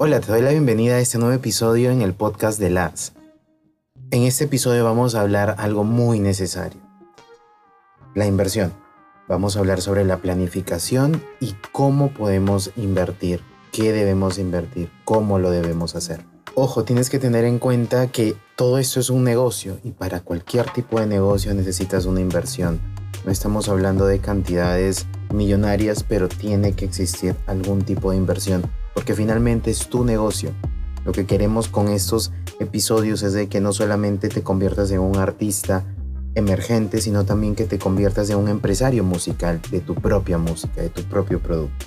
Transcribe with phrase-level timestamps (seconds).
[0.00, 3.14] Hola, te doy la bienvenida a este nuevo episodio en el podcast de LAS.
[4.12, 6.80] En este episodio vamos a hablar algo muy necesario.
[8.14, 8.72] La inversión.
[9.26, 13.40] Vamos a hablar sobre la planificación y cómo podemos invertir,
[13.72, 16.24] qué debemos invertir, cómo lo debemos hacer.
[16.54, 20.70] Ojo, tienes que tener en cuenta que todo esto es un negocio y para cualquier
[20.70, 22.80] tipo de negocio necesitas una inversión.
[23.24, 28.62] No estamos hablando de cantidades millonarias, pero tiene que existir algún tipo de inversión
[28.98, 30.50] porque finalmente es tu negocio.
[31.04, 35.18] Lo que queremos con estos episodios es de que no solamente te conviertas en un
[35.18, 35.84] artista
[36.34, 40.88] emergente, sino también que te conviertas en un empresario musical de tu propia música, de
[40.88, 41.86] tu propio producto.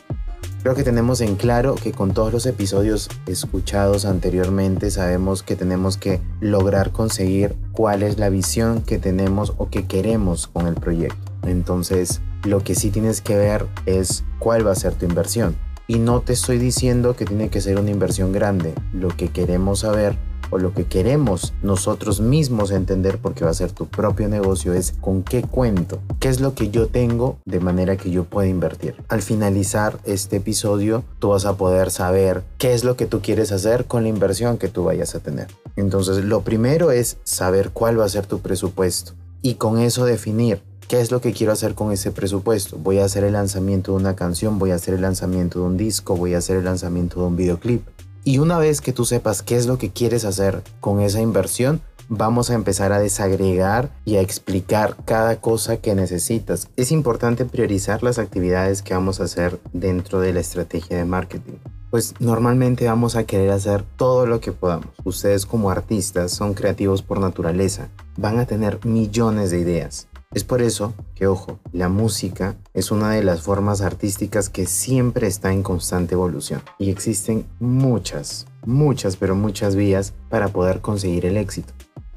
[0.63, 5.97] Creo que tenemos en claro que con todos los episodios escuchados anteriormente sabemos que tenemos
[5.97, 11.33] que lograr conseguir cuál es la visión que tenemos o que queremos con el proyecto.
[11.43, 15.57] Entonces, lo que sí tienes que ver es cuál va a ser tu inversión.
[15.91, 18.73] Y no te estoy diciendo que tiene que ser una inversión grande.
[18.93, 20.15] Lo que queremos saber
[20.49, 24.93] o lo que queremos nosotros mismos entender porque va a ser tu propio negocio es
[25.01, 28.95] con qué cuento, qué es lo que yo tengo de manera que yo pueda invertir.
[29.09, 33.51] Al finalizar este episodio, tú vas a poder saber qué es lo que tú quieres
[33.51, 35.47] hacer con la inversión que tú vayas a tener.
[35.75, 39.11] Entonces, lo primero es saber cuál va a ser tu presupuesto
[39.41, 40.61] y con eso definir
[40.91, 42.77] ¿Qué es lo que quiero hacer con ese presupuesto?
[42.77, 45.77] Voy a hacer el lanzamiento de una canción, voy a hacer el lanzamiento de un
[45.77, 47.87] disco, voy a hacer el lanzamiento de un videoclip.
[48.25, 51.79] Y una vez que tú sepas qué es lo que quieres hacer con esa inversión,
[52.09, 56.67] vamos a empezar a desagregar y a explicar cada cosa que necesitas.
[56.75, 61.53] Es importante priorizar las actividades que vamos a hacer dentro de la estrategia de marketing.
[61.89, 64.87] Pues normalmente vamos a querer hacer todo lo que podamos.
[65.05, 67.87] Ustedes como artistas son creativos por naturaleza.
[68.17, 70.09] Van a tener millones de ideas.
[70.33, 75.27] Es por eso que, ojo, la música es una de las formas artísticas que siempre
[75.27, 81.35] está en constante evolución y existen muchas, muchas, pero muchas vías para poder conseguir el
[81.35, 81.73] éxito.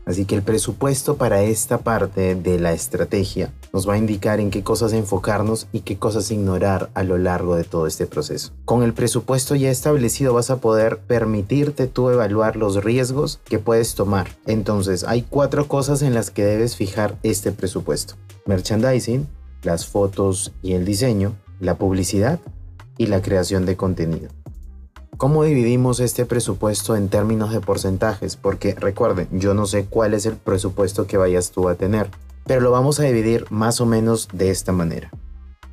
[0.07, 4.53] Así que el presupuesto para esta parte de la estrategia nos va a indicar en
[4.53, 8.53] qué cosas enfocarnos y qué cosas ignorar a lo largo de todo este proceso.
[8.65, 13.97] Con el presupuesto ya establecido vas a poder permitirte tú evaluar los riesgos que puedes
[13.97, 14.29] tomar.
[14.47, 18.15] Entonces hay cuatro cosas en las que debes fijar este presupuesto.
[18.47, 19.27] Merchandising,
[19.65, 22.39] las fotos y el diseño, la publicidad
[22.97, 24.29] y la creación de contenido.
[25.17, 28.37] ¿Cómo dividimos este presupuesto en términos de porcentajes?
[28.37, 32.11] Porque recuerden, yo no sé cuál es el presupuesto que vayas tú a tener,
[32.47, 35.11] pero lo vamos a dividir más o menos de esta manera.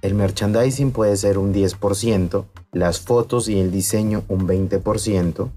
[0.01, 5.49] El merchandising puede ser un 10%, las fotos y el diseño un 20%,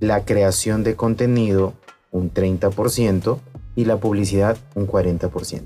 [0.00, 1.74] la creación de contenido
[2.10, 3.38] un 30%
[3.74, 5.62] y la publicidad un 40%.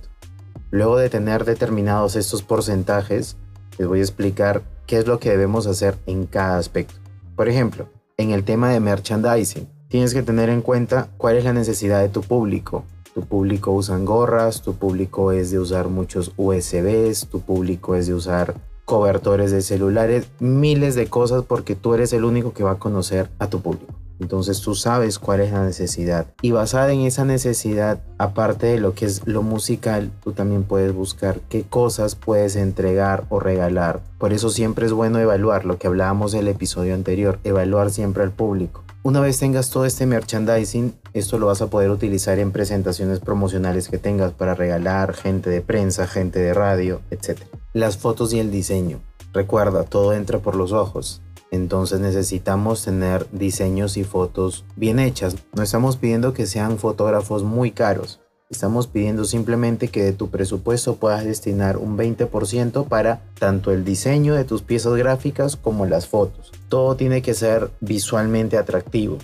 [0.71, 3.37] Luego de tener determinados estos porcentajes,
[3.79, 6.95] les voy a explicar qué es lo que debemos hacer en cada aspecto.
[7.37, 11.53] Por ejemplo, en el tema de merchandising, tienes que tener en cuenta cuál es la
[11.53, 12.85] necesidad de tu público.
[13.15, 18.15] Tu público usa gorras, tu público es de usar muchos USBs, tu público es de
[18.15, 18.55] usar
[18.87, 23.29] cobertores de celulares, miles de cosas porque tú eres el único que va a conocer
[23.39, 23.93] a tu público.
[24.19, 26.27] Entonces tú sabes cuál es la necesidad.
[26.43, 30.95] Y basada en esa necesidad, aparte de lo que es lo musical, tú también puedes
[30.95, 34.01] buscar qué cosas puedes entregar o regalar.
[34.19, 38.23] Por eso siempre es bueno evaluar lo que hablábamos en el episodio anterior, evaluar siempre
[38.23, 38.85] al público.
[39.05, 43.89] Una vez tengas todo este merchandising, esto lo vas a poder utilizar en presentaciones promocionales
[43.89, 47.41] que tengas para regalar, gente de prensa, gente de radio, etc.
[47.73, 49.01] Las fotos y el diseño.
[49.33, 51.21] Recuerda, todo entra por los ojos.
[51.51, 55.35] Entonces necesitamos tener diseños y fotos bien hechas.
[55.53, 58.21] No estamos pidiendo que sean fotógrafos muy caros.
[58.51, 64.35] Estamos pidiendo simplemente que de tu presupuesto puedas destinar un 20% para tanto el diseño
[64.35, 66.53] de tus piezas gráficas como las fotos.
[66.73, 69.19] Todo tiene que ser visualmente atractivo.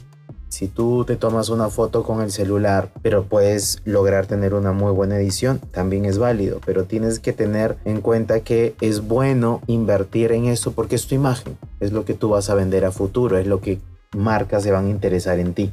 [0.50, 4.92] Si tú te tomas una foto con el celular, pero puedes lograr tener una muy
[4.92, 10.32] buena edición, también es válido, pero tienes que tener en cuenta que es bueno invertir
[10.32, 13.38] en esto porque es tu imagen, es lo que tú vas a vender a futuro,
[13.38, 13.80] es lo que
[14.15, 15.72] marcas se van a interesar en ti.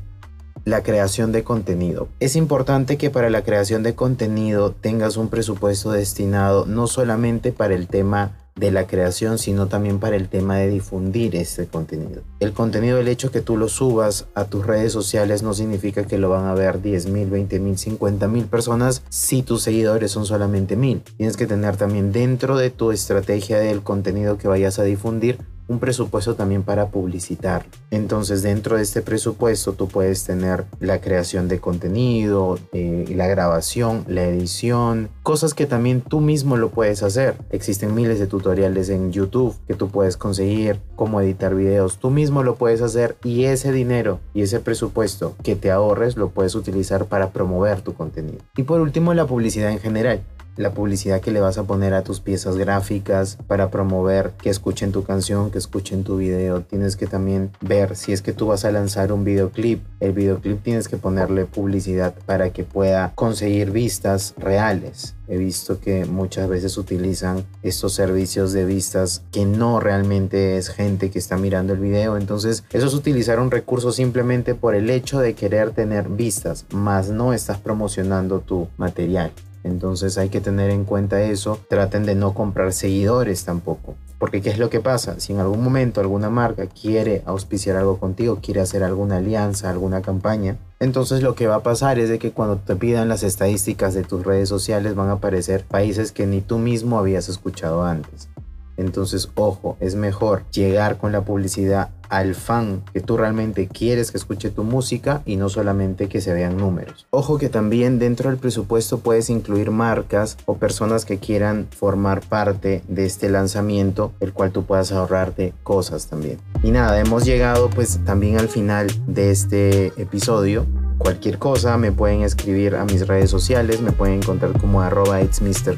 [0.63, 2.07] La creación de contenido.
[2.21, 7.75] Es importante que para la creación de contenido tengas un presupuesto destinado no solamente para
[7.75, 12.21] el tema de la creación, sino también para el tema de difundir este contenido.
[12.39, 16.17] El contenido, el hecho que tú lo subas a tus redes sociales no significa que
[16.17, 20.25] lo van a ver 10 mil, 20 mil, 50 mil personas si tus seguidores son
[20.25, 21.01] solamente mil.
[21.17, 25.37] Tienes que tener también dentro de tu estrategia del contenido que vayas a difundir
[25.67, 27.65] un presupuesto también para publicitar.
[27.91, 34.05] Entonces dentro de este presupuesto tú puedes tener la creación de contenido, eh, la grabación,
[34.07, 37.35] la edición, cosas que también tú mismo lo puedes hacer.
[37.49, 41.97] Existen miles de tutoriales en YouTube que tú puedes conseguir cómo editar videos.
[41.97, 46.29] Tú mismo lo puedes hacer y ese dinero y ese presupuesto que te ahorres lo
[46.29, 48.39] puedes utilizar para promover tu contenido.
[48.55, 50.21] Y por último la publicidad en general
[50.57, 54.91] la publicidad que le vas a poner a tus piezas gráficas para promover que escuchen
[54.91, 56.61] tu canción, que escuchen tu video.
[56.61, 59.83] Tienes que también ver si es que tú vas a lanzar un videoclip.
[59.99, 65.15] El videoclip tienes que ponerle publicidad para que pueda conseguir vistas reales.
[65.27, 71.09] He visto que muchas veces utilizan estos servicios de vistas que no realmente es gente
[71.09, 72.15] que está mirando el video.
[72.15, 77.09] Entonces, eso es utilizar un recurso simplemente por el hecho de querer tener vistas, más
[77.09, 79.31] no estás promocionando tu material.
[79.65, 81.59] Entonces hay que tener en cuenta eso.
[81.67, 83.95] Traten de no comprar seguidores tampoco.
[84.19, 85.19] Porque ¿qué es lo que pasa?
[85.19, 90.01] Si en algún momento alguna marca quiere auspiciar algo contigo, quiere hacer alguna alianza, alguna
[90.01, 93.93] campaña, entonces lo que va a pasar es de que cuando te pidan las estadísticas
[93.93, 98.29] de tus redes sociales van a aparecer países que ni tú mismo habías escuchado antes.
[98.77, 104.17] Entonces, ojo, es mejor llegar con la publicidad al fan que tú realmente quieres que
[104.17, 107.07] escuche tu música y no solamente que se vean números.
[107.09, 112.83] Ojo que también dentro del presupuesto puedes incluir marcas o personas que quieran formar parte
[112.87, 116.37] de este lanzamiento, el cual tú puedas ahorrarte cosas también.
[116.63, 120.65] Y nada, hemos llegado pues también al final de este episodio.
[121.05, 125.19] Cualquier cosa me pueden escribir a mis redes sociales, me pueden encontrar como arroba.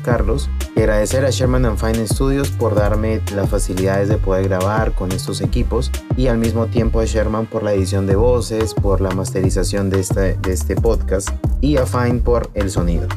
[0.02, 0.50] Carlos.
[0.78, 5.42] Agradecer a Sherman and Fine Studios por darme las facilidades de poder grabar con estos
[5.42, 9.90] equipos y al mismo tiempo a Sherman por la edición de voces, por la masterización
[9.90, 11.28] de este, de este podcast
[11.60, 13.10] y a Fine por el sonido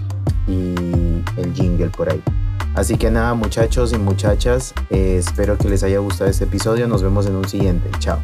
[0.48, 0.74] y
[1.36, 2.20] el jingle por ahí.
[2.74, 7.04] Así que nada muchachos y muchachas, eh, espero que les haya gustado este episodio, nos
[7.04, 8.20] vemos en un siguiente, chao.